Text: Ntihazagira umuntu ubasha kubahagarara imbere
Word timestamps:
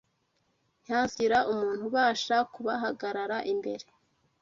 Ntihazagira 0.81 1.37
umuntu 1.51 1.81
ubasha 1.89 2.35
kubahagarara 2.53 3.37
imbere 3.51 3.85